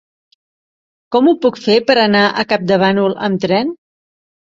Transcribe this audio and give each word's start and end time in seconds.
Com 1.17 1.29
ho 1.29 1.35
puc 1.45 1.61
fer 1.67 1.77
per 1.91 1.99
anar 2.07 2.25
a 2.31 2.49
Campdevànol 2.55 3.19
amb 3.31 3.47
tren? 3.49 3.75